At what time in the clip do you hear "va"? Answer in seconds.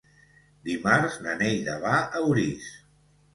1.85-1.93